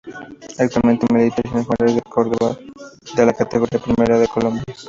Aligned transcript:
Actualmente 0.57 1.05
milita 1.13 1.43
en 1.45 1.59
el 1.59 1.63
Jaguares 1.63 1.93
de 1.93 2.01
Córdoba 2.01 2.57
de 3.15 3.23
la 3.27 3.33
Categoría 3.33 3.79
Primera 3.79 4.19
A 4.19 4.25
colombiana. 4.25 4.63